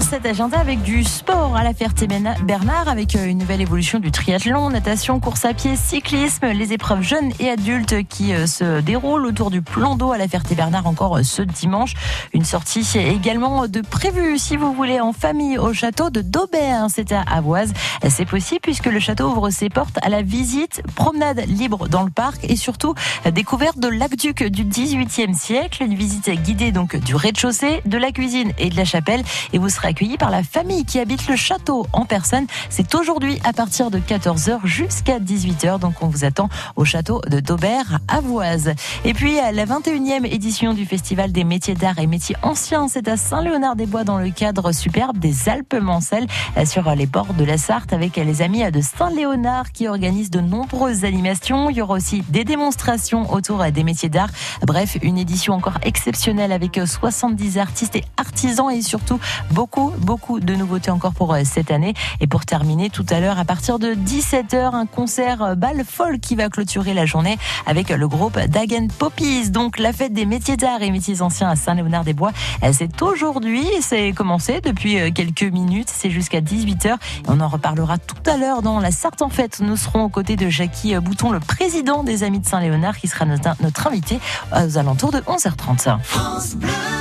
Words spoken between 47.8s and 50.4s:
avec les amis de Saint-Léonard qui organisent de